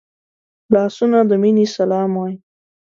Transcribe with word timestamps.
لاسونه 0.73 1.17
د 1.29 1.31
مینې 1.41 1.65
سلام 1.77 2.09
وايي 2.19 2.37